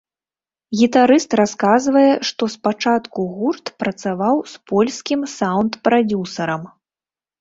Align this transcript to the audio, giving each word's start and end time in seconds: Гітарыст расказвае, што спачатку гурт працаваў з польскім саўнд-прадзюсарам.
Гітарыст 0.77 1.35
расказвае, 1.39 2.07
што 2.31 2.43
спачатку 2.55 3.27
гурт 3.35 3.65
працаваў 3.83 4.37
з 4.55 4.65
польскім 4.73 5.19
саўнд-прадзюсарам. 5.39 6.63